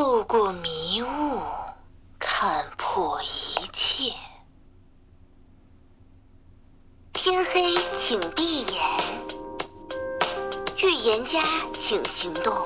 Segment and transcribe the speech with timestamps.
[0.00, 1.06] 透过迷雾
[2.18, 4.14] 看破一切。
[7.12, 8.80] 天黑，请闭眼。
[10.78, 11.42] 预言家，
[11.74, 12.64] 请行动。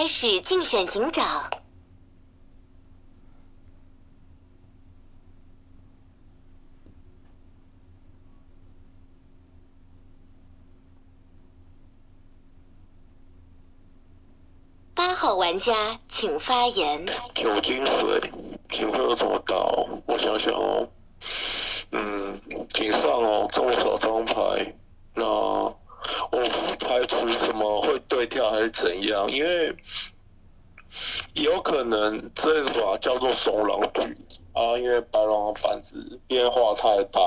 [0.00, 1.50] 开始竞选警长。
[14.94, 17.04] 八号玩家请发言。
[17.34, 18.20] 酒精水，
[18.70, 19.84] 请会有什么岛？
[20.06, 20.88] 我想想哦，
[21.90, 24.76] 嗯，井上哦，这么少张牌，
[25.14, 25.24] 那
[26.30, 29.74] 我不排除什么会对跳还是怎样，因为
[31.34, 34.16] 有可能这个叫做怂狼局
[34.52, 37.20] 啊，因为白狼的板子变化太大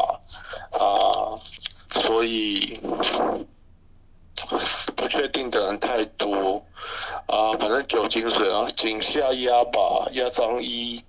[0.80, 1.38] 啊，
[1.90, 2.80] 所以
[4.96, 6.66] 不确定的人太多
[7.28, 11.04] 啊，反正酒精水啊，井下压吧，压张一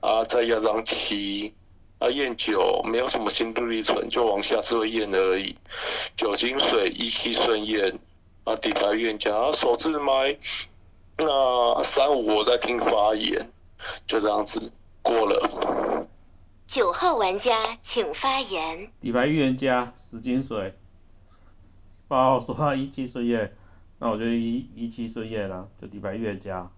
[0.00, 1.52] 啊，再压张七
[1.98, 5.56] 啊，验酒没有什么心路历程，就往下只会验而已。
[6.16, 7.98] 酒精水一七顺验
[8.44, 10.38] 啊，底牌预言家啊，手自麦，
[11.18, 13.50] 那三五我在听发言，
[14.06, 14.70] 就这样子
[15.02, 16.06] 过了。
[16.66, 18.92] 九号玩家请发言。
[19.00, 20.74] 底牌预言家死金水，
[22.06, 23.56] 八号说他一七顺验，
[23.98, 26.70] 那我就一一七顺验了，就底牌预言家。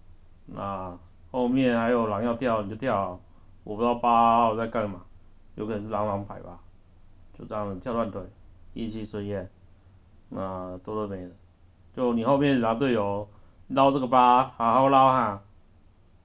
[0.46, 0.96] 那
[1.30, 3.20] 后面还有狼要掉你就掉，
[3.64, 5.02] 我不知道八号在干嘛，
[5.60, 6.58] 有可能是狼狼牌吧，
[7.38, 8.22] 就这样跳断腿，
[8.72, 9.50] 一七顺验，
[10.30, 11.30] 那多多没了，
[11.94, 13.28] 就你后面狼队友
[13.68, 15.42] 捞这个八，好好捞哈，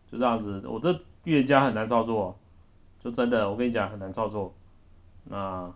[0.10, 2.38] 就这样子，我这预言家很难操作，
[3.02, 4.54] 就真的我跟你讲很难操作，
[5.26, 5.70] 那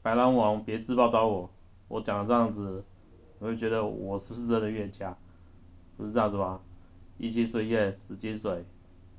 [0.00, 1.50] 白狼王别自爆刀我，
[1.88, 2.82] 我讲这样子，
[3.38, 5.14] 我会觉得我是不是真的预言家，
[5.98, 6.58] 不是这样子吧？
[7.18, 8.64] 一七水验死金水，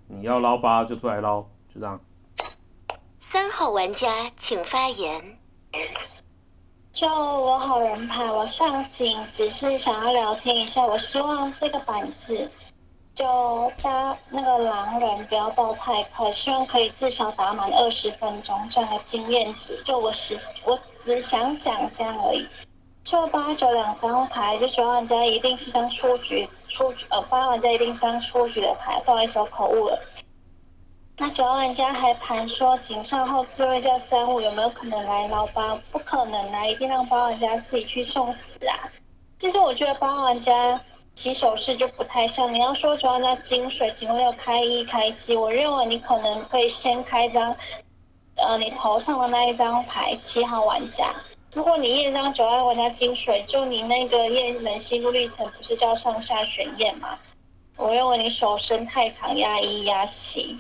[0.08, 2.02] 你要捞八就出来捞，就这样。
[3.36, 5.38] 三号玩家请发言。
[6.94, 10.86] 就我好人牌，我上警只是想要聊天一下。
[10.86, 12.50] 我希望这个板子
[13.14, 19.84] 就搭那个狼人不要爆太快，希望可以至少打满二十分钟，这样的经验值。
[19.84, 22.48] 就我只我只想讲这样而已。
[23.04, 30.00] 就八九两张牌，就九玩家一定是张出局出局呃八玩家一定是张出局的牌，不好意思我口误了。
[31.18, 35.74] 那九号玩家还盘说井上后自卫叫三五有没有可能来捞八？
[35.90, 38.92] 不可能啊，一定让八玩家自己去送死啊！
[39.40, 40.80] 其实我觉得八玩家
[41.14, 42.54] 起手式就不太像。
[42.54, 47.56] 你要说九玩家金水井六开一开七，我认为你可能可以先开张，
[48.36, 51.16] 呃，你头上的那一张牌七号玩家。
[51.54, 57.18] 如果你验张九号玩家金水，就你那个验人心路历程不是叫上下选验吗？
[57.78, 60.60] 我认为你手伸太长，压一压七。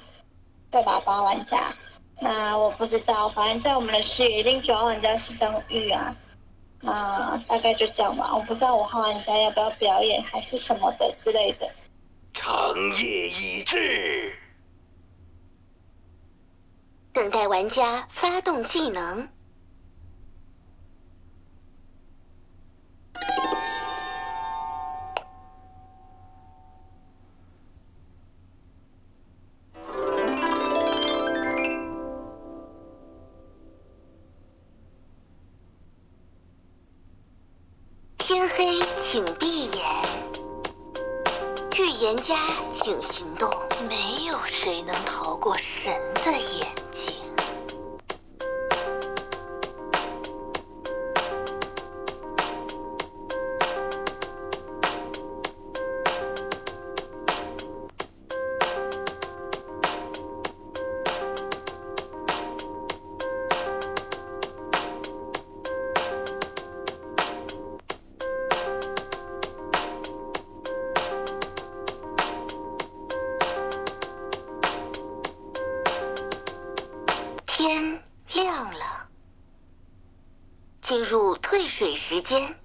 [0.75, 1.73] 对吧，八玩家？
[2.19, 6.13] 那我不知道，反正在我们的视野，一定九号玩家是张玉啊。
[6.81, 11.71] 那大概就这样吧，我不知道五号玩家要不要表演，还是什么的之类的。
[12.33, 12.51] 长
[13.01, 14.33] 夜已至，
[17.13, 19.29] 等待玩家发动技能。
[77.67, 78.03] 天
[78.35, 79.09] 亮了。
[80.83, 82.59] 进入退水时间。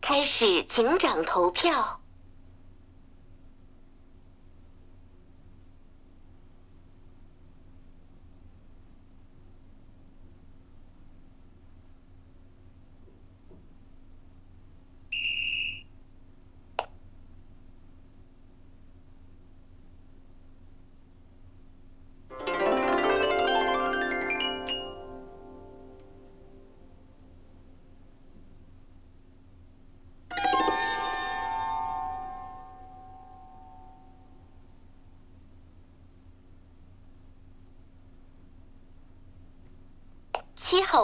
[0.00, 2.01] 开始警长投票。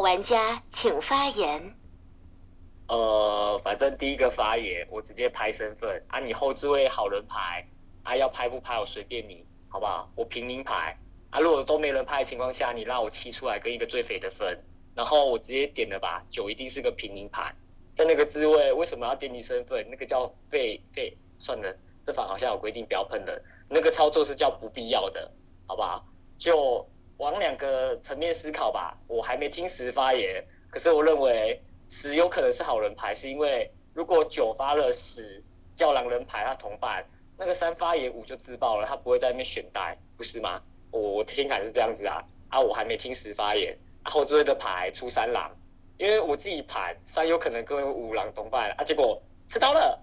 [0.08, 1.76] 玩家请发言。
[2.86, 7.68] 呃，反正第一个发言，我直接拍身份啊，你后置位好人牌
[8.04, 10.10] 啊，要拍不拍我随便你，好不好？
[10.16, 10.96] 我平民牌
[11.28, 14.58] 啊，如果都没人拍的情况下，你让我七出来跟一个最肥的分，
[14.94, 17.54] 然后我直接点了吧，九一定是个平民牌，
[17.94, 19.86] 在那个置位为什么要点你身份？
[19.90, 21.76] 那个叫废废，算了，
[22.06, 25.30] 这法好像有规定不要喷人，那个操作是叫不必要的，
[25.66, 26.02] 好不好？
[26.38, 26.88] 就
[27.18, 35.42] 往两个层面思考吧，我还没听十发言，可是我认为十有可能是好人牌，是因为如果九发了十
[35.74, 37.04] 叫狼人牌他同伴，
[37.36, 40.62] 那个三发言五就自爆了，他不会在那边选代，不是吗？
[40.90, 45.50] 我我听感是这样子啊，啊我还没听十发言，然后这位的牌出三狼，
[45.96, 50.00] 因为我自己盘三有可能跟五狼同伴啊，结果吃刀了，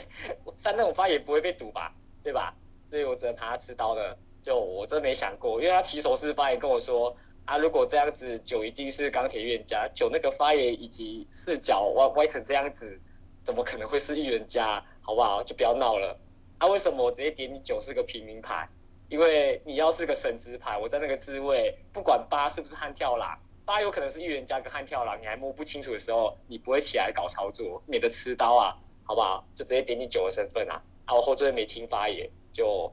[0.56, 2.54] 三那种发言不会被堵吧，对吧？
[2.88, 4.16] 所以我只能盘他吃刀了。
[4.44, 13.00] 就我真没想过，因为他起手式发言跟我说啊，如果这样子九一定是钢铁预言家，九那个发言以及视角歪歪成这样子，
[13.42, 14.84] 怎么可能会是预言家？
[15.00, 15.42] 好不好？
[15.42, 16.18] 就不要闹了。
[16.58, 18.68] 啊，为什么我直接点你九是个平民牌？
[19.08, 29.46] 因为你要是个神之牌，我在那个滋味，不管八是不是悍跳狼，八有可能是预言家跟悍跳狼，你还摸不清楚的时候，你不会起来搞操作，免得吃刀啊，好不好？
[29.54, 30.82] 就直接点你九的身份啊。
[31.06, 32.92] 啊，我后缀没听发言，就。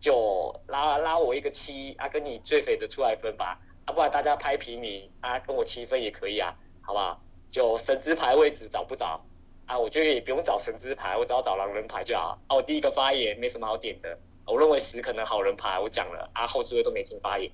[0.00, 7.20] 就拉拉我一个七啊，跟你最肥的出来分吧，啊，不然大家拍平民啊，跟我七分也可以啊，好不好？
[7.50, 9.22] 就神之牌位置找不着
[9.66, 12.38] 啊，我觉得也不用找神之牌，我只要找狼人牌就好。
[12.48, 17.50] 啊，我第一个发言没什么好点的，我认为十可能好人牌，我讲了啊，后置位都没听发言。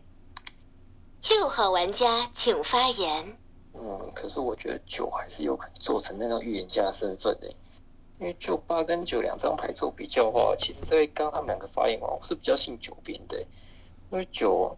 [1.29, 3.37] 六号玩家请发言。
[3.75, 7.53] 嗯，可是我觉得九还是有可能做成那种预言家的身份的。
[8.19, 13.39] 因为就八跟九两张牌做比较的话，其实在刚他们两个发言完，我是比较信九边的。
[14.11, 14.77] 因为九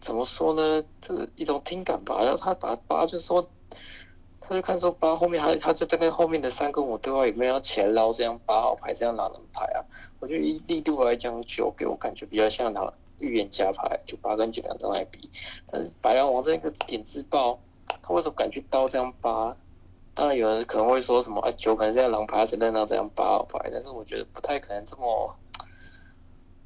[0.00, 0.84] 怎么说呢？
[1.00, 2.20] 这一种听感吧。
[2.22, 3.48] 然后他把八就说，
[4.40, 9.80] 他就看说八后面还他就在跟后面的三跟五对话，有没有要起来捞这样八号牌这样狼人牌啊？
[10.20, 15.30] 我觉得以力度来讲，九给我感觉比较像拿预言家牌，就八跟九两张来比。
[15.70, 17.58] 但是白狼王这个点子爆，
[18.02, 19.56] 他为什么敢去刀这样八？
[20.16, 25.36] 当然有人可能会说什么啊九可能是在狼牌，是认到这样八号牌，但是我觉得不太可能这么，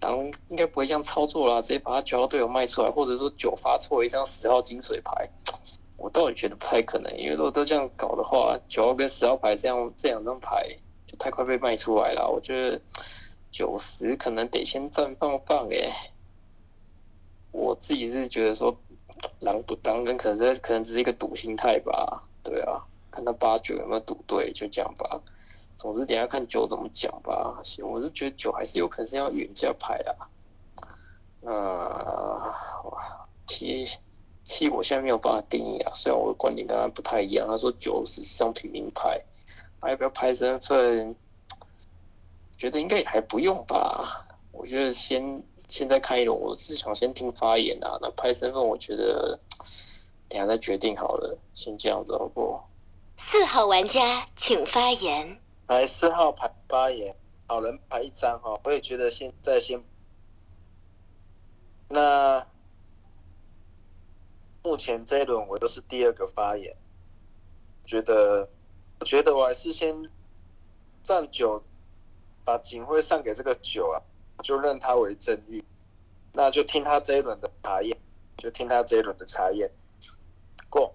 [0.00, 5.28] 狼应该不会这样操作啦，直接把他九号队友卖出来，或者说九发错一张十号金水牌，
[5.98, 10.76] 我倒也觉得不太可能，因为如果都这样搞的话，九号跟十号牌这样这两张牌
[11.08, 12.80] 就太快被卖出来了，我觉得
[13.50, 15.90] 九十可能得先暂放放诶，
[17.50, 18.78] 我自己是觉得说
[19.40, 22.86] 狼不当跟可能可能只是一个赌心态吧，对啊。
[23.10, 25.20] 看他八九有没有赌对，就这样吧。
[25.76, 27.58] 总之，等下看九怎么讲吧。
[27.62, 30.28] 行，我是觉得九还是有可能是要远价牌啊。
[31.40, 32.54] 那
[33.46, 33.86] 七
[34.44, 35.92] 七，我现在没有办法定义啊。
[35.94, 39.18] 虽然我的观点跟他不太一样，他说九是像平民牌，
[39.80, 41.16] 还要不要拍身份？
[42.58, 44.26] 觉得应该也还不用吧。
[44.52, 47.96] 我觉得先现在看一轮，我是想先听发言啊。
[48.02, 49.40] 那拍身份，我觉得
[50.28, 51.38] 等下再决定好了。
[51.54, 52.60] 先这样子好不？
[53.20, 55.40] 四号玩家请发言。
[55.68, 57.14] 来四号牌发言，
[57.46, 59.84] 好人牌一张哈，我也觉得现在先。
[61.86, 62.44] 那
[64.62, 66.74] 目前这一轮我都是第二个发言，
[67.84, 68.48] 觉得
[68.98, 70.10] 我觉得我还是先
[71.02, 71.62] 站九，
[72.42, 74.02] 把警徽上给这个九啊，
[74.42, 75.62] 就认他为正玉，
[76.32, 77.96] 那就听他这一轮的查验，
[78.38, 79.70] 就听他这一轮的查验，
[80.68, 80.92] 过。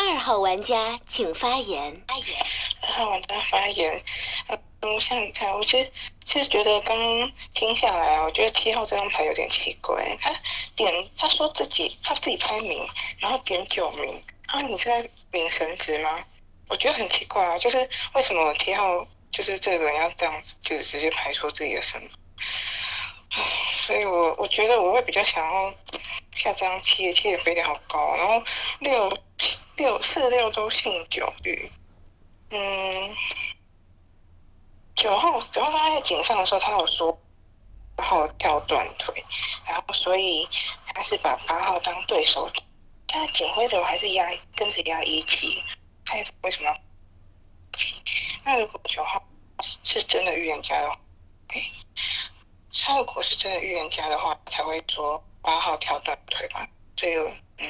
[0.00, 2.04] 二号玩家请发言。
[2.06, 2.46] 发言。
[2.82, 4.00] 二号玩家发言。
[4.46, 5.90] 嗯，我想想看，我其实
[6.24, 10.16] 其实觉得刚刚听下来啊，我觉得七号这张牌有点奇怪。
[10.20, 10.32] 他
[10.76, 12.86] 点他说自己他自己排名，
[13.18, 14.22] 然后点九名。
[14.46, 16.24] 啊，你是在领神职吗？
[16.68, 17.76] 我觉得很奇怪啊，就是
[18.14, 22.10] 为什么七号就是这个人要这样子，就是直接排出自己的身份？
[23.74, 25.74] 所以我我觉得我会比较想要
[26.34, 28.40] 下张七，七的飞得好高，然后
[28.78, 29.10] 六
[29.78, 31.72] 六四六都姓九玉，
[32.50, 33.16] 嗯，
[34.94, 37.18] 九号九号他在井上的时候，他有说
[37.96, 39.24] 八号跳断腿，
[39.66, 40.46] 然后所以
[40.94, 42.50] 他是把八号当对手，
[43.06, 45.62] 但警徽流还是压跟着压一七，
[46.04, 46.76] 看为什么要？
[48.44, 49.24] 那如果九号
[49.84, 51.00] 是真的预言家的话，
[51.48, 51.62] 哎。
[52.80, 56.66] 他如果是真的预言家的话，才会说八号跳断腿吧。
[56.96, 57.14] 所以，
[57.58, 57.66] 嗯，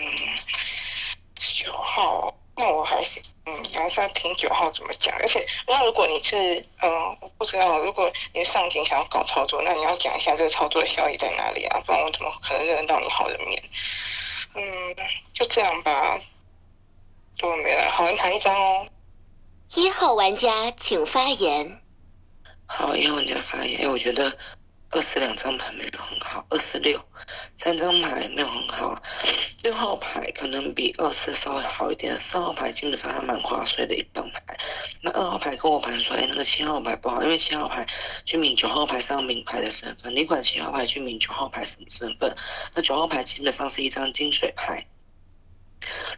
[1.39, 5.15] 九号，那我还是，嗯，还是要听九号怎么讲。
[5.17, 6.37] 而且，那如果你是，
[6.83, 11.81] 嗯，我不知道，如果你上警想要搞操作，那你要讲一下这个操作的效益在哪里啊？
[11.87, 13.63] 不然我怎么可能认得到你好人面？
[14.55, 14.63] 嗯，
[15.33, 16.21] 就这样吧。
[17.37, 18.87] 多没了，好人牌一张哦。
[19.75, 21.81] 一号玩家请发言。
[22.67, 23.83] 好，一号玩家发言。
[23.83, 24.37] 哎，我觉得。
[24.91, 26.99] 二十两张牌没有很好，二十六
[27.59, 28.97] 三张牌没有很好，
[29.69, 34.41] 六号牌可能比二四稍微好一点，三号牌基本上还蛮划水的一张牌。
[35.03, 37.87] 那二号牌跟我盘出来，那个七号牌不好，因为七号牌
[38.25, 42.35] 去抿九号牌上名牌的身份，你管七号牌去抿九号牌什么身份？
[42.75, 44.87] 那九号牌基本上是一张金水牌。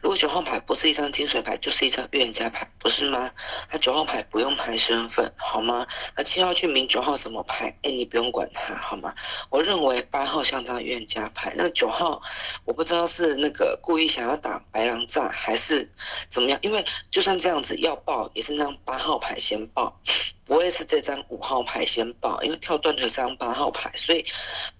[0.02, 3.30] 如果九号牌不是一张金水牌，就是一张预言家牌，不是吗？
[3.70, 5.86] 那九号牌不用排身份，好吗？
[6.16, 7.76] 那七号去明九号什么牌？
[7.82, 9.14] 哎，你不用管他，好吗？
[9.50, 12.22] 我认为八号像张预言家牌，那九号
[12.64, 15.90] 我不知道是那个故意想要打白狼炸还是
[16.28, 20.00] 怎么样，因为就算这样子要报，也是让八号牌先报，
[20.46, 24.24] 不会是这张五号牌先报，因为跳断腿是张八号牌，所以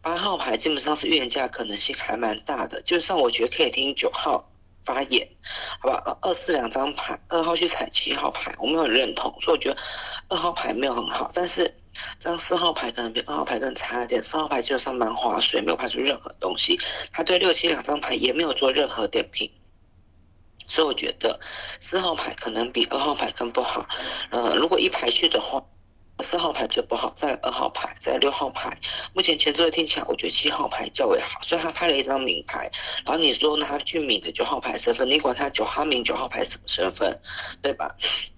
[0.01, 4.50] 八号牌基本上是预言家可能性还蛮大的，就算我觉得可以听九号。
[4.85, 5.29] 发言，
[5.81, 9.77] 好吧，二四两张牌，二号去踩七号牌，我没有认同，所以我觉得
[10.29, 11.65] 二号牌没有很好，但是
[12.19, 16.81] 这张四号牌可能比二号牌更差一点，四号牌基本上蛮划水，没有拍出任何东西，
[17.13, 19.51] 他对六七两张牌也没有做任何点评，
[20.67, 21.39] 所以我觉得
[21.81, 23.87] 四号牌可能比二号牌更不好，
[24.31, 25.63] 呃，如果一排序的话。
[26.23, 28.79] 四号牌最不好，在二号牌，在六号牌。
[29.13, 32.71] 目前前位听起来，我觉得七号牌较为好，所以他拍了一张名牌。
[33.05, 37.21] 然后你说他去抿的九号牌身份，你管他九号抿九号牌什么身份，
[37.63, 37.95] 对吧？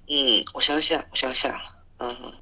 [0.08, 1.60] 嗯，我想想，我想想，
[1.98, 2.32] 嗯，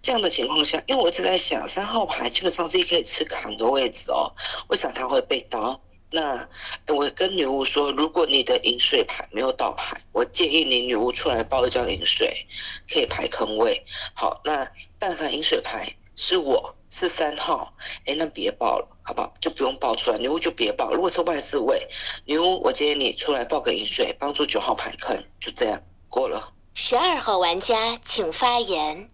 [0.00, 4.32] 这样的情况下，因为我一直在想，三号牌基本上是可以吃扛的位置哦，
[4.68, 5.80] 为啥他会被刀？
[6.12, 6.48] 那
[6.94, 12.46] 我跟女巫说，如果你的饮水牌没有倒牌，我建议你女巫出来报一张饮水，
[12.92, 13.84] 可以排坑位。
[14.14, 19.32] 好，那但凡饮水牌是我是三号，哎，那别报了，好不好？
[19.40, 20.92] 就不用报出来，女巫就别报。
[20.92, 21.88] 如果抽外四位，
[22.26, 26.52] 女巫我建议你出来报个饮水，帮助九号排坑，就这样过了。
[26.74, 29.10] 十二号玩家请发言。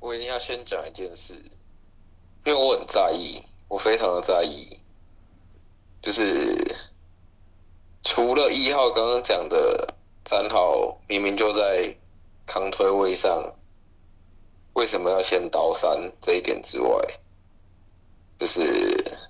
[0.00, 1.34] 我一定要先讲一件事。
[2.48, 4.80] 因为我很在意，我非常的在意，
[6.00, 6.88] 就是
[8.02, 11.94] 除了一号刚刚讲的三号明明就在
[12.46, 13.52] 扛推位上，
[14.72, 16.98] 为什么要先刀三这一点之外，
[18.38, 19.28] 就是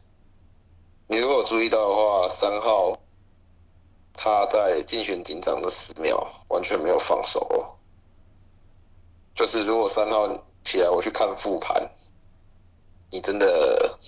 [1.08, 2.96] 你如果注意到的话，三号
[4.12, 7.82] 他在竞选警长的十秒完全没有放手哦，
[9.34, 10.28] 就是如果三号
[10.62, 11.90] 起来，我去看复盘。
[13.10, 13.98] 你真的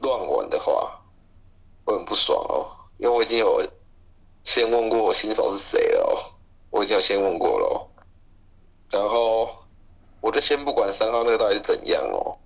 [0.00, 1.00] 乱玩的话，
[1.84, 2.66] 我很不爽哦，
[2.98, 3.64] 因为我已经有
[4.42, 6.18] 先问过我新手是谁了哦，
[6.70, 7.88] 我已经有先问过了，
[8.90, 9.48] 然后
[10.20, 12.36] 我就先不管三号那个到底是怎样哦，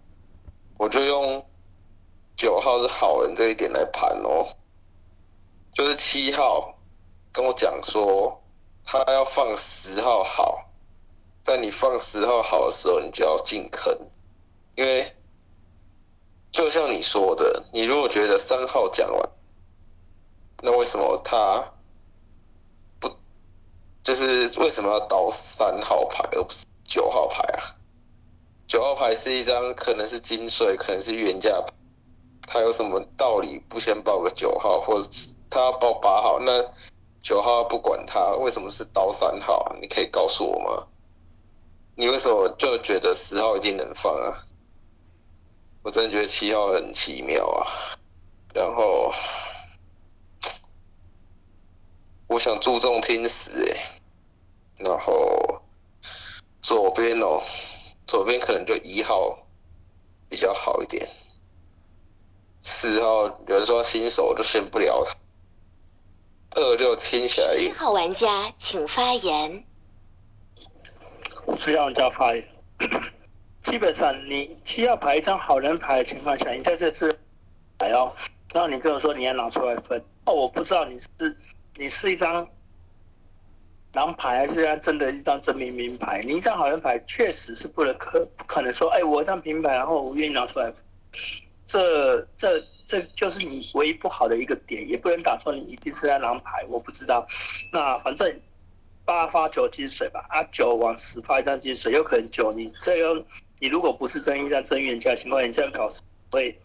[0.77, 1.47] 我就用
[2.37, 4.47] 九号是好人这一点来盘哦，
[5.73, 6.75] 就是七号
[7.33, 8.43] 跟我讲说
[8.85, 10.69] 他要放十号好，
[11.43, 13.99] 在你放十号好的时候，你就要进坑，
[14.75, 15.11] 因为。
[16.57, 19.31] 就像你说的，你如果觉得三号讲完，
[20.63, 21.75] 那为什么他
[22.99, 23.15] 不
[24.03, 27.77] 就是为什么要倒三号牌而不是九号牌啊？
[28.67, 31.75] 九号牌是一张可能是金水，可能是原价牌，
[32.47, 35.07] 他有什么道理不先报个九号，或者
[35.51, 36.41] 他要报八号？
[36.41, 36.73] 那
[37.21, 39.77] 九号不管他，为什么是刀三号啊？
[39.83, 40.87] 你可以告诉我吗？
[41.97, 44.41] 你为什么就觉得十号一定能放啊？
[45.87, 47.63] 我真的觉得七号很奇妙啊，
[48.53, 49.15] 然后
[52.27, 54.01] 我想注重听死哎，
[54.79, 55.63] 然后
[56.61, 57.41] 左边哦，
[58.05, 59.39] 左边可能就一号
[60.29, 61.09] 比较好一点，
[62.61, 65.15] 四号有人说新手就先不聊他，
[66.61, 67.55] 二六听起来。
[67.55, 69.65] 一号玩家请发言。
[71.57, 72.45] 七号玩家发言。
[73.67, 77.11] 基本上你七号牌一张好人牌的情况下，你在这次
[77.77, 78.15] 牌哦，
[78.55, 81.37] 然后你跟我说你要拿出来分，哦，我不知道你是
[81.75, 82.49] 你是一张
[83.95, 86.23] 狼牌还是真的一张真名名牌。
[86.23, 90.73] 你一张好人牌确实是不能可不可能说，哎，我一张平牌，然后我愿意拿出来，
[91.65, 97.27] 这这这就是你唯一不好的一个点，也不能打说你一定是在狼牌，我不知道。
[97.73, 98.41] 那反正
[99.05, 103.25] 八发九金水吧，啊九往十发一张金水，有可能九你这样，
[103.59, 105.89] 你如果不是真一张真预言家的情况，你这样搞
[106.31, 106.59] 会，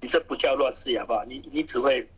[0.00, 1.24] 你这不叫乱世好不好？
[1.24, 2.08] 你你只会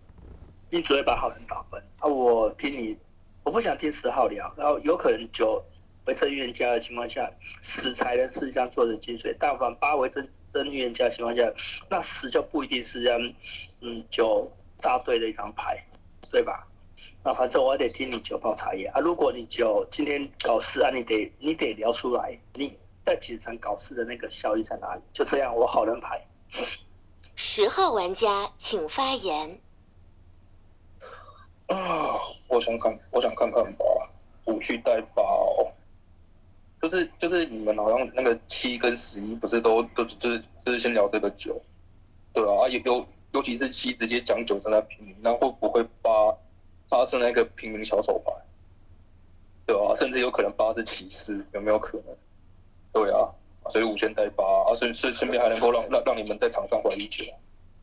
[0.70, 2.08] 你只会把好人打分啊！
[2.08, 2.96] 我听你，
[3.44, 5.62] 我不想听十号聊，然后有可能九
[6.06, 7.30] 为真预言家的情况下，
[7.60, 11.52] 十才能是一张做成金水，但凡八为真真预言家的情况下，
[11.90, 13.34] 那十就不一定是这样，
[13.82, 15.84] 嗯九扎对的一张牌，
[16.30, 16.66] 对吧？
[17.24, 19.00] 那反正我得听你九泡茶叶啊！
[19.00, 25.02] 如果你九今天搞事啊，你得你得聊出来，你在几层搞事的那个效益在哪里？
[25.12, 26.24] 就这样，我好人牌。
[27.34, 29.60] 十号玩家请发言。
[31.66, 33.84] 啊，我想看，我想看看吧，
[34.46, 35.72] 五去带八哦。
[36.80, 41.60] 就是就是你们好像那个七跟十一不是都都就是就是先聊这个九，
[42.32, 46.10] 对啊，尤尤尤其是七直接讲九正在平民，那会不会八？
[46.88, 48.30] 八是那个平民小丑牌，
[49.64, 52.14] 对啊，甚至有可能八是骑士，有没有可能？
[52.92, 53.28] 对啊，
[53.70, 57.24] 所以五先带八啊，顺顺顺便还能够让让让你们在场上怀疑九，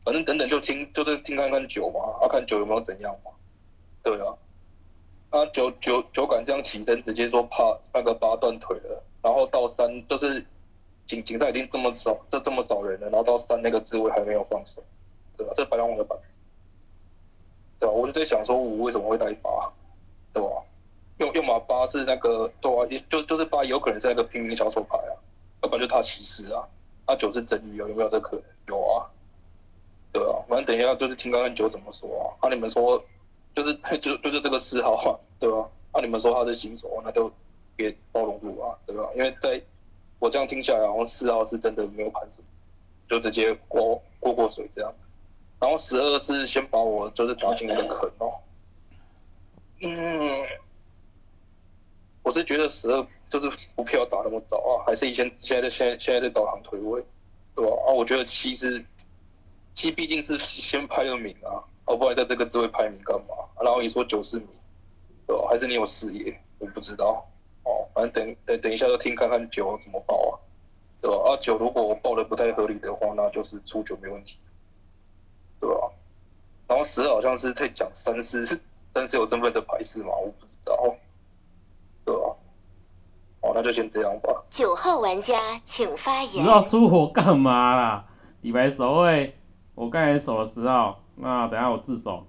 [0.04, 3.32] 反正等等就听就是听看看九嘛，啊看九有没有怎样嘛，
[4.02, 4.34] 对啊，
[5.30, 10.44] 啊九九九敢这样起身直接说怕那个八断腿了，然后到三就是
[11.06, 14.82] 警警赛已经这么少这这么少人了，然后到三那个职位还没有放手，
[15.36, 15.52] 对吧？
[15.56, 16.18] 这白狼王的板。
[17.80, 17.92] 对吧？
[17.94, 19.72] 我就在想说，五为什么会带八，
[20.34, 20.48] 对吧？
[21.20, 25.12] 用用马八是那个，对啊，就就是八有可能是那个平民小丑牌啊，
[25.62, 26.66] 要不然就他骑士啊，
[27.06, 28.44] 他九是真鱼啊，有没有这可能？
[28.68, 29.06] 有啊，
[30.12, 33.02] 对啊，反正等一下就是听刚刚九怎么说啊，啊你们说
[33.54, 35.68] 就是就就是这个四号啊，对吧？
[35.92, 37.30] 啊你们说他是新手，那就
[37.76, 39.08] 别包容度啊，对吧？
[39.14, 39.60] 因为在
[40.18, 42.44] 我这样听下来，好像四号是真的没有盘什么，
[43.08, 44.92] 就直接过过过水这样。
[45.58, 48.32] 然后十二是先把我就是打进一个坑哦，
[49.82, 50.42] 嗯，
[52.30, 57.04] 我是觉得十二就是不票打那么早啊，还是以前现在在现在现在在找行推位，
[57.56, 57.72] 对吧？
[57.88, 58.84] 啊，我觉得七是
[59.74, 63.34] 七毕竟是先拍了名啊，哦，不然在这个职位排名干嘛？
[63.60, 64.46] 然后你说九是名，
[65.26, 65.48] 对吧？
[65.50, 66.40] 还是你有视野？
[66.60, 67.26] 我不知道，
[67.64, 70.38] 哦，反正等等等一下就听看看九怎么报啊，
[71.00, 71.16] 对吧？
[71.32, 74.36] 啊九如果我报的不太合理的话，那就是出九没问题。
[75.58, 75.90] 对吧？
[76.68, 78.46] 然后十二好像是在讲三四
[78.94, 80.12] 三四有身份的牌是吗？
[80.14, 80.94] 我不知道，
[82.14, 84.42] 哦，那就先这样吧。
[84.50, 86.44] 九号玩家请发言。
[86.44, 88.06] 十号出火干嘛啦？
[88.42, 89.38] 李白守卫，
[89.74, 92.26] 我刚才守了十号，那等下我自首。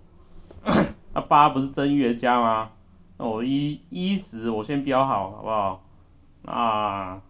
[1.13, 2.71] 那八不是真预言家吗？
[3.17, 5.83] 那我一一十我先标好，好不好？
[6.43, 7.21] 那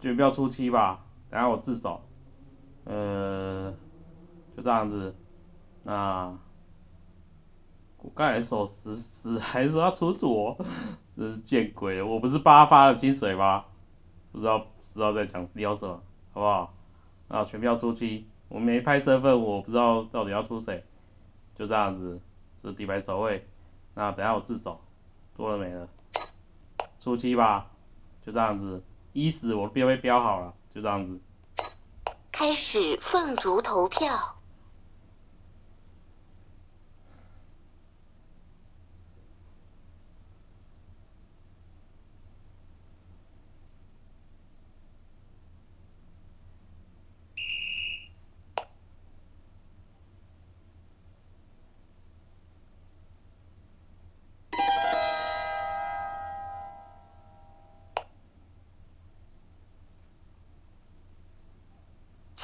[0.00, 2.00] 就不要出七吧，等下我自首。
[2.84, 3.74] 呃。
[4.54, 5.16] 就这样子，
[5.82, 6.30] 那
[8.02, 10.54] 我刚才手十十还说要出左，
[11.16, 12.06] 真是见鬼了！
[12.06, 13.64] 我不是八发的金水吗？
[14.32, 16.74] 不知道不知道在讲聊什么，好不好？
[17.28, 20.84] 啊，全票出七，我没拍身份，我不知道到底要出谁。
[21.54, 22.20] 就这样子，
[22.62, 23.46] 是底牌守卫。
[23.94, 24.80] 那等下我自首，
[25.36, 25.86] 多了没了，
[26.98, 27.66] 出七吧，
[28.24, 28.82] 就这样子。
[29.12, 31.20] 一十我标被标好了，就这样子。
[32.32, 34.08] 开始凤竹投票。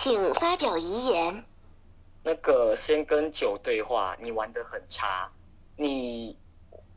[0.01, 1.45] 请发表遗言。
[2.23, 5.29] 那个先跟九对话，你玩的很差，
[5.75, 6.39] 你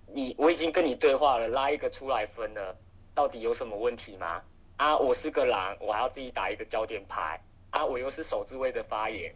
[0.05, 2.77] 你我已经跟你对话了，拉一个出来分了，
[3.15, 4.43] 到底有什么问题吗？
[4.77, 9.33] 啊，我是个狼，我还要自己打一个焦点牌，啊，我又是守智位的发言。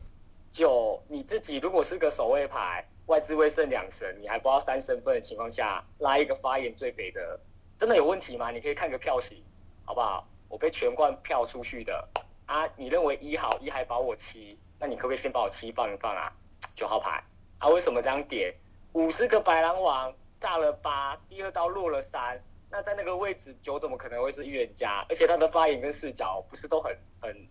[0.51, 7.39] 九，你自己如果是个守卫牌，外置位剩两神，你还不知道三身份的情况下，拉一个发言最肥的，
[7.79, 8.51] 真的有问题吗？
[8.51, 9.43] 你可以看个票型，
[9.85, 10.27] 好不好？
[10.49, 12.07] 我被全冠票出去的。
[12.45, 16.31] 啊，你认为一好，一还保我七，那你可不可以先把我七放一放啊？
[16.75, 17.23] 九号牌，
[17.59, 18.53] 啊，为什么这样点？
[18.93, 25.05] 五是个白狼王，炸了八，第二刀落了三，那在那个位置，九怎么可能会是预言家？
[25.09, 27.47] 而且他的发言跟视角不是都很很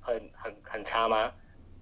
[0.00, 1.32] 很很很差吗？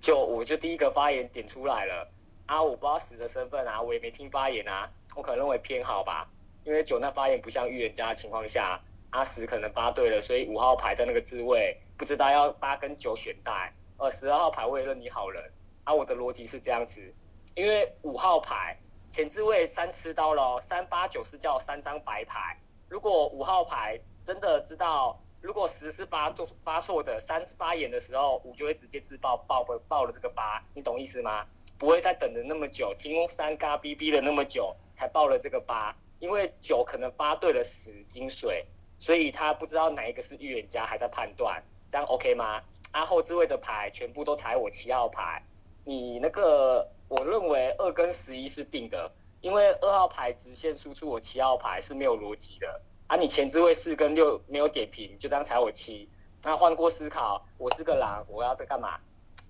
[0.01, 2.09] 就我就第一个发言点出来了
[2.47, 6.29] 啊，我不知道十的身份啊，我也没听发言啊，我可能认为偏好吧，
[6.65, 15.53] 因为九那发言不像预言家的情况下，阿十可能发对了，所以五号牌在那个置位，不知道要八跟九选代，呃，十二号牌我也认你好人，
[15.85, 17.13] 啊，我的逻辑是这样子，
[17.55, 18.75] 因为五号牌
[19.11, 22.57] 前置位三吃刀了，三八九是叫三张白牌，
[22.89, 25.21] 如果五号牌真的知道。
[25.43, 31.47] 如果十是发做发错的，三发言的时候，五就会直接自爆爆爆了这个八，你懂意思吗？
[31.79, 38.67] 不会再等了那么久，听三嘎逼逼了那么久才爆了这个八，因为九可能发对了十金水，
[38.99, 42.63] 所以他不知道哪一个是预言家，还在判断，这样 OK 吗？
[42.93, 45.43] 啊后置位的牌全部都踩我七号牌，
[45.85, 52.81] 你那个我认为二跟十一是定的，因为二号牌直线输出我七号牌是没有逻辑的。
[53.07, 56.09] 啊，你前置位四跟六没有点评，就这样踩我七。
[56.43, 58.99] 那换过思考，我是个狼，我要在干嘛？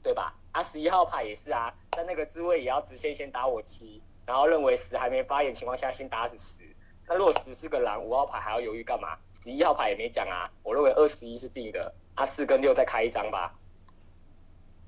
[0.02, 0.34] 对吧？
[0.52, 6.68] 啊，十一号牌也是啊，在那个置位也要直线先打我七，然后认为十还没发言情况下先打死十。
[7.06, 9.16] 那如果十是个狼，五号牌还要犹豫干嘛？
[9.42, 11.94] 十一号牌也没讲啊，我认为二十一是定的。
[12.20, 13.50] 啊，四跟六再开一张吧。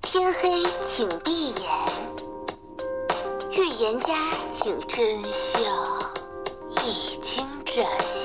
[0.02, 0.50] 天黑
[0.86, 1.64] 请闭眼，
[3.52, 4.14] 预言家
[4.52, 5.62] 请真相
[6.84, 8.21] 已经展现。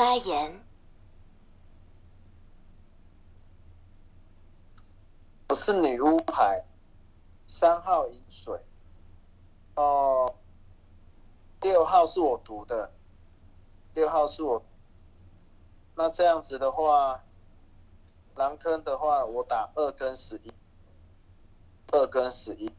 [0.00, 0.64] 发言。
[5.50, 6.64] 我是女巫牌，
[7.44, 8.64] 三号饮水。
[9.74, 10.34] 哦，
[11.60, 12.90] 六号是我读的，
[13.92, 14.62] 六号是我。
[15.94, 17.22] 那这样子的话，
[18.36, 20.50] 狼坑的话，我打二跟十一，
[21.92, 22.72] 二跟十一。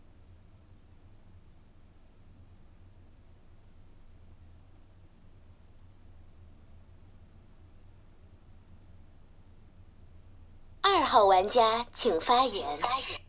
[11.11, 12.77] 号玩家请发言。
[12.77, 13.19] 发言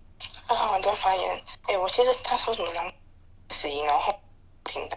[0.47, 2.93] 二号玩家发言，哎，我其实他说什么狼
[3.51, 4.15] 十一，然后
[4.63, 4.97] 听的，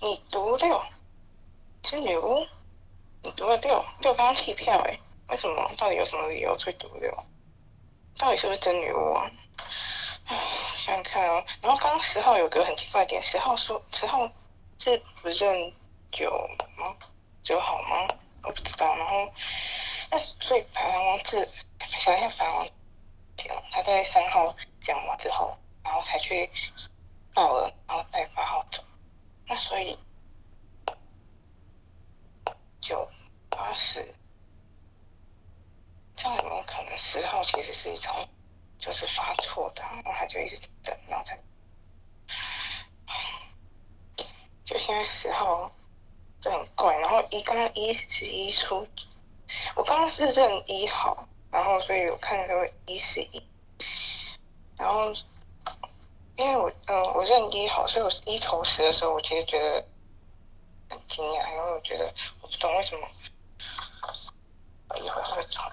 [0.00, 0.82] 你读六
[1.84, 2.46] 是女巫，
[3.22, 4.98] 你读了六六刚刚弃票哎，
[5.28, 5.70] 为什么？
[5.76, 7.12] 到底有什么理由去读六？
[8.16, 9.30] 到底是不是真女巫啊？
[10.24, 10.38] 唉，
[10.78, 11.44] 想想看哦。
[11.60, 14.26] 然后刚刚十号有个很奇怪点，十号说十号
[14.78, 15.70] 是不认
[16.10, 16.30] 九
[16.78, 16.96] 吗？
[17.44, 18.08] 九好吗？
[18.42, 18.96] 我不知道。
[18.96, 19.30] 然后
[20.10, 21.48] 那所以排行王志
[21.80, 22.68] 想一下排行王。
[23.70, 26.50] 他在三号讲完之后，然后才去
[27.34, 28.82] 到了，然后带八号走。
[29.46, 29.98] 那所以
[32.80, 33.06] 九
[33.50, 34.14] 八十，
[36.16, 38.10] 这样有没有可能十号其实是一种
[38.78, 41.38] 就是发错的，然后他就一直等，然后才
[44.64, 45.70] 就现在十号
[46.40, 48.88] 就很怪，然后一刚刚一十一出，
[49.74, 51.28] 我刚刚是认一号。
[51.48, 52.54] 然后，所以我看到
[52.86, 53.42] 一十一，
[54.76, 55.10] 然后，
[56.36, 59.86] 因为我，嗯，我认一好，所以我一投十的时候，我其实觉得
[60.90, 63.08] 很惊讶，因为我觉得我不懂为什么，
[64.96, 65.72] 一会会吵，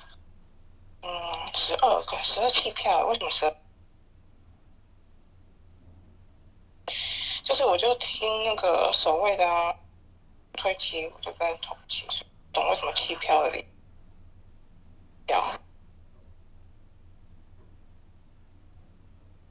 [1.01, 1.09] 嗯，
[1.53, 3.55] 十二个十二弃票，为什么十二？
[7.43, 9.75] 就是我就听那个守卫的啊，
[10.53, 12.05] 推棋，我就跟同棋，
[12.53, 13.65] 懂为什么弃票的理
[15.27, 15.35] 由。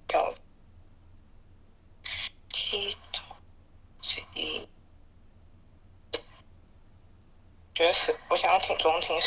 [0.07, 0.35] 九
[2.53, 2.97] 七
[4.03, 4.69] 十一，
[7.75, 9.19] 觉得是，我想要听中听。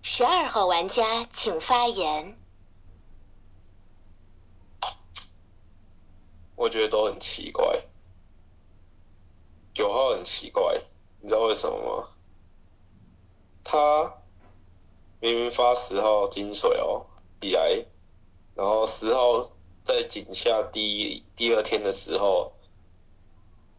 [0.00, 2.38] 十二号玩家请发言。
[6.54, 7.84] 我觉得都很奇怪。
[9.74, 10.80] 九号很奇怪，
[11.24, 12.08] 你知道为什么吗？
[13.64, 14.12] 他
[15.20, 17.06] 明明发十号金水哦，
[17.40, 17.86] 起来。
[18.54, 19.42] 然后十号
[19.82, 22.52] 在井下第一第二天的时候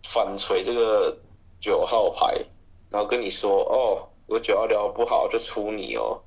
[0.06, 1.20] 反锤这个
[1.60, 2.44] 九号牌，
[2.90, 6.24] 然后跟你说哦，我九号聊不好就出你哦，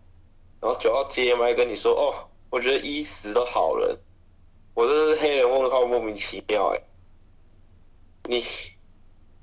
[0.61, 3.99] 然后九号接麦跟你说哦，我觉得一十都好人，
[4.75, 6.83] 我真的是黑人问号莫名其妙哎，
[8.29, 8.41] 你，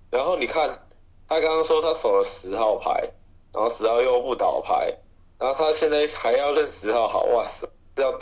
[0.10, 0.85] 然后你看
[1.28, 3.12] 他刚刚说他守了十号牌，
[3.54, 4.98] 然后十号又不倒牌，
[5.40, 8.20] 然后他现在还要认十号好，哇塞，这要，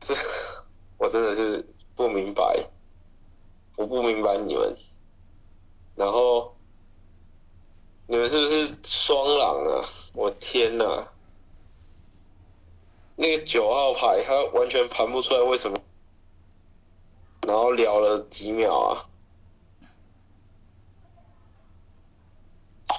[0.00, 0.14] 这
[0.98, 2.68] 我真的是不明白。
[3.76, 4.76] 我不明白你们，
[5.94, 6.56] 然后
[8.08, 9.84] 你们是不是双狼啊？
[10.14, 11.06] 我天哪！
[13.14, 15.78] 那个九号牌他完全盘不出来为什么，
[17.46, 19.08] 然后聊了几秒啊，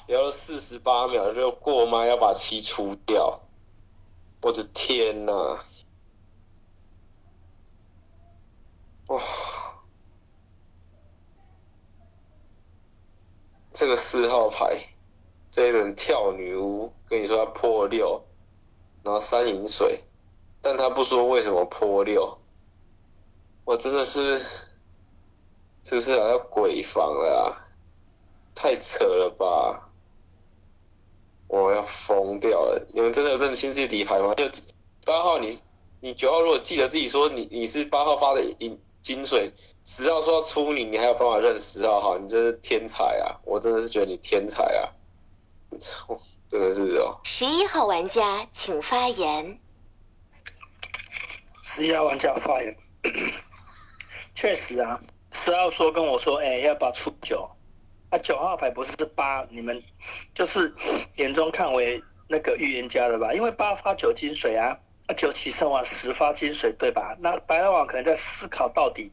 [0.09, 3.41] 聊了四十八秒就过麦要把七出掉，
[4.41, 5.59] 我的天呐！
[9.09, 9.21] 哇！
[13.71, 14.79] 这个四号牌，
[15.51, 18.25] 这一轮跳女巫跟你说他破六，
[19.03, 20.03] 然后三银水，
[20.59, 22.39] 但他不说为什么破六，
[23.63, 27.55] 我真的是，是不是来到鬼房了？
[28.55, 29.88] 太扯了吧！
[31.49, 32.87] 我要疯掉了！
[32.93, 34.33] 你们真的认清自己底牌吗？
[34.35, 34.45] 就
[35.05, 35.59] 八号你，
[35.99, 38.79] 你九号如果记得自己说你你是八号发的银。
[39.01, 39.49] 金水
[39.85, 43.39] 十号说要出你，你还有办法认十号号，你真是天才啊！
[43.45, 44.91] 我真的是觉得你天才啊！
[46.49, 47.17] 真的是哦。
[47.23, 49.57] 十一号玩家请发言。
[51.63, 52.75] 十一号玩家发言。
[54.35, 54.99] 确实啊，
[55.31, 57.49] 十号说跟我说，哎，要不要出九？
[58.09, 59.81] 啊，九号牌不是八，你们
[60.33, 60.73] 就是
[61.15, 63.33] 眼中看为那个预言家的吧？
[63.33, 64.77] 因为八发九金水啊。
[65.17, 67.17] 九起身王十发金水对吧？
[67.19, 69.11] 那白狼王可能在思考到底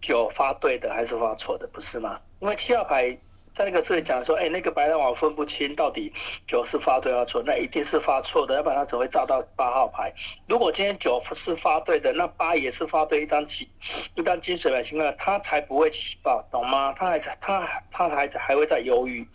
[0.00, 2.20] 九发对的还是发错的，不是吗？
[2.38, 3.18] 因为七号牌
[3.54, 6.12] 在那个这里讲说，哎，那个白狼王分不清到底
[6.46, 10.12] 九是发对还是错，那一定是发错的，要不然他怎会炸到八号牌？
[10.48, 13.70] 如果今天九是发对的，那八也是发对一张起
[14.16, 16.92] 一张金水牌情况下，他才不会起爆，懂吗？
[16.94, 19.26] 他还在他他还在还会在犹豫，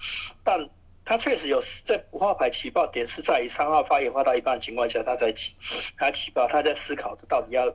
[0.43, 0.69] 但。
[1.05, 5.55] 他确实有在五号牌起爆点是在于三号发言发到一半的情况下，他在起，
[5.97, 7.65] 他起爆，他在思考到底要，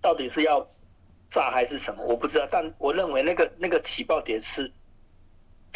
[0.00, 0.64] 到底是要
[1.28, 4.70] 炸还是什么，我不知道，但我认为那个那个起爆点是。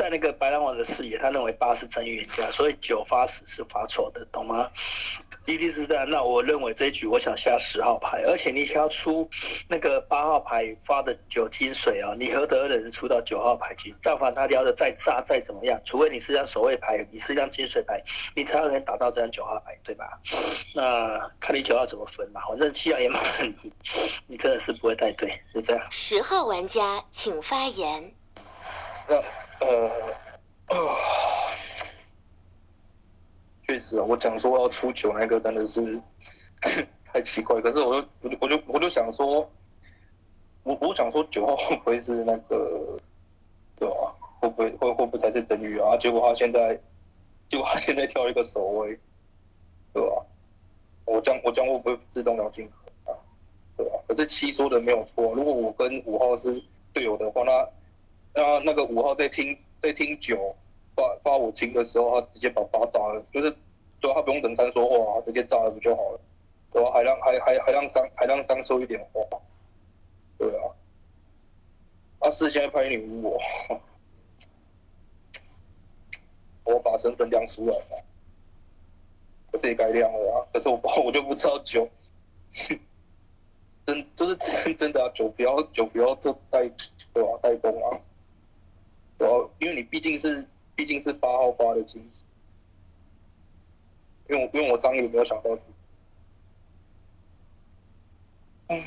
[0.02, 4.68] 在那个白狼王的视野，他认为八是真预言家，所以九发十是发错的，懂吗？
[5.46, 6.04] 一定是这样。
[6.10, 9.30] 那我认为这一局我想下十号牌，而且你想要出
[9.68, 13.94] 那个八号牌发的九金水啊，你何德人出到九号牌去？
[14.02, 18.02] 但凡他撩的再炸再怎么样，除非你是张守卫牌，你是张金水牌，
[18.34, 20.18] 你才有可能打到这张九号牌，对吧？
[20.74, 23.72] 那看你九号怎么分嘛，反正七号也骂你，
[24.26, 25.86] 你真的是不会带队，就这样。
[25.92, 28.12] 十号玩家请发言。
[29.06, 29.22] 那。
[29.62, 29.90] 呃，
[33.66, 36.00] 确实啊，我讲说要出九那个真的是
[37.04, 37.60] 太奇怪。
[37.60, 39.48] 可是我就我就我就我就想说，
[40.62, 42.96] 我我想说九号会不会是那个，
[43.76, 43.94] 对吧？
[44.40, 45.96] 会不会会会不会才是真鱼啊？
[45.96, 46.78] 结果他现在，
[47.48, 48.98] 结果他现在跳一个守卫，
[49.92, 50.26] 对吧？
[51.04, 52.66] 我将我将会不会自动聊进
[53.04, 53.14] 啊？
[53.76, 53.96] 对吧？
[54.08, 57.68] 可是七说的没有错，如果我跟五号是队友的话，那。
[58.34, 60.54] 那那个五号在听在听九
[60.94, 63.54] 发发我金的时候，他直接把八炸了，就是
[64.00, 66.20] 对他不用等三说话，直接炸了不就好了？
[66.72, 66.90] 对吧？
[66.92, 69.20] 还让还还还让三还让三说一点话，
[70.38, 70.72] 对啊。
[72.20, 73.40] 他事先拍你五我，
[76.72, 78.04] 我把身份亮出来了，
[79.50, 80.46] 可是也该亮了啊。
[80.52, 81.88] 可是我 我就不知道九，
[83.84, 86.70] 真就是真真的啊，九不要九不要做代
[87.12, 87.38] 对吧？
[87.42, 88.00] 代工啊。
[89.24, 92.22] 哦，因为你毕竟是毕竟是八号发的金子，
[94.28, 95.62] 因为我因为我商业没有想到这，
[98.68, 98.82] 嗯，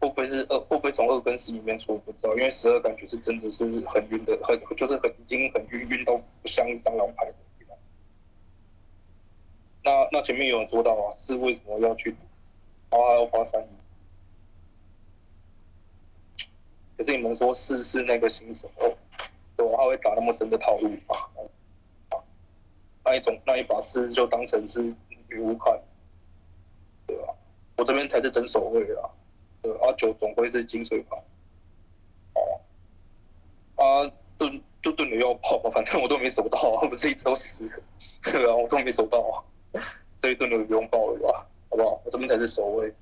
[0.00, 1.92] 会不会是二会不会从二跟十里面出？
[1.92, 7.32] 我不知道，因为十二感觉是真的是很晕的，很就是很已经很晕晕到不像一张狼牌。
[9.84, 12.16] 那那前面有人说到啊，是为什么要去
[12.88, 13.66] 八号发三亿？
[16.96, 18.70] 可是你们说四是那个新手，
[19.56, 21.16] 对他会打那么深的套路吗？
[23.04, 24.80] 那一种那一把四就当成是
[25.28, 25.80] 女巫看，
[27.06, 27.34] 对吧？
[27.76, 29.10] 我这边才是真守卫啊，
[29.62, 31.22] 对，阿九总归是金水牌，
[32.34, 32.60] 哦，
[33.76, 37.70] 啊盾就盾的要炮吧，反正我都没守到啊，不是一直都死，
[38.24, 39.20] 对啊，我都没守到
[39.72, 39.84] 啊，
[40.16, 42.00] 所以盾的不用爆了吧，好不好？
[42.04, 42.92] 我这边才是守卫。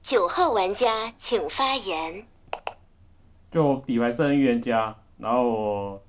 [0.00, 2.26] 九号玩家请发言。
[3.52, 6.02] 就底牌剩预言家，然后我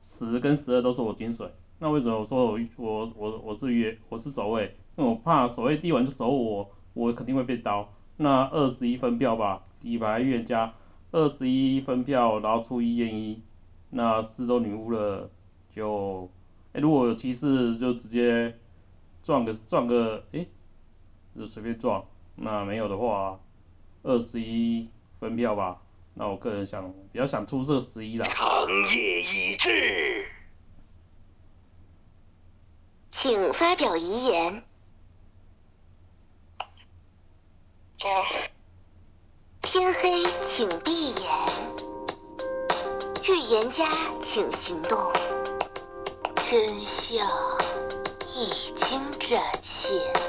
[0.00, 1.50] 十跟十二都是我金水。
[1.80, 4.76] 那为什么我说我我我我是约我是守卫？
[4.96, 7.92] 因为我怕守卫第一晚就守我，我肯定会被刀。
[8.18, 10.72] 那二十一分票吧，底牌预言家
[11.10, 13.42] 二十一分票，然后出一验一，
[13.90, 15.28] 那四都女巫了，
[15.74, 16.30] 就
[16.74, 18.56] 哎如果有骑士就直接
[19.24, 20.46] 撞个撞个哎，
[21.36, 22.04] 就随便撞。
[22.36, 23.40] 那没有的话，
[24.04, 24.88] 二十一
[25.18, 25.82] 分票吧。
[26.18, 28.26] 那我个人想比较想出这十一啦。
[28.26, 30.26] 长夜已至，
[33.08, 34.64] 请发表遗言。
[39.62, 41.22] 天黑，请闭眼。
[43.28, 43.86] 预言家，
[44.20, 44.98] 请行动。
[46.50, 47.24] 真相
[48.34, 50.27] 已经展现。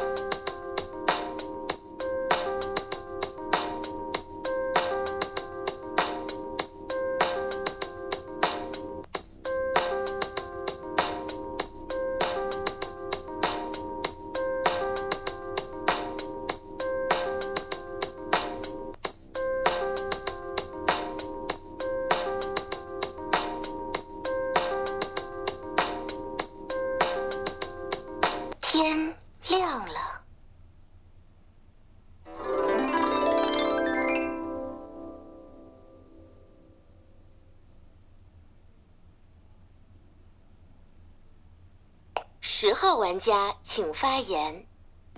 [42.62, 44.66] 十号玩家请发言。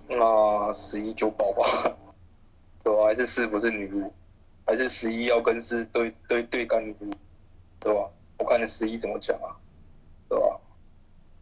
[0.07, 1.97] 那十一就保吧，
[2.85, 3.03] 对吧？
[3.05, 4.13] 还是四不是女巫，
[4.63, 7.09] 还是十一要跟是对对对干女巫，
[7.79, 8.07] 对吧？
[8.37, 9.57] 我看你十一怎么讲啊，
[10.29, 10.59] 对吧？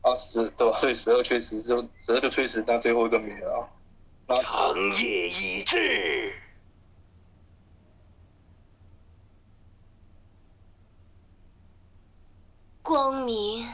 [0.03, 0.79] 啊十对吧？
[0.79, 3.67] 所以十二确实就十二就确实当最后一个名额啊。
[4.25, 6.33] 那长夜已至，
[12.81, 13.67] 光明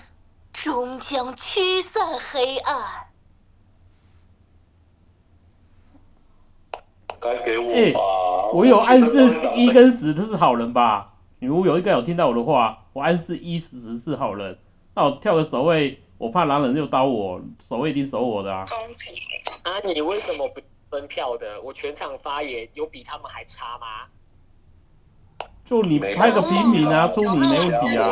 [0.66, 2.76] 终将驱散黑暗。
[7.20, 8.52] 该给我。
[8.52, 11.14] 我有暗示一跟十都是好人吧？
[11.38, 14.58] 女巫有一个有听到我的话，我暗示一十是好人，
[14.96, 18.66] 那我跳个守卫，我怕狼人又刀我，守卫一定守我的啊。
[19.62, 21.62] 啊，你为什么不分票的？
[21.62, 25.46] 我全场发言有比他们还差吗？
[25.64, 28.10] 就你拍个平民啊，出你没问题啊